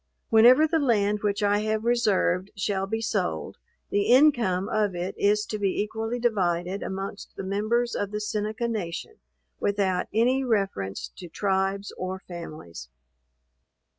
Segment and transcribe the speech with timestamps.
[0.29, 3.57] Whenever the land which I have reserved, shall be sold,
[3.91, 8.67] the income of it is to be equally divided amongst the members of the Seneca
[8.67, 9.17] nation,
[9.59, 12.89] without any reference to tribes or families.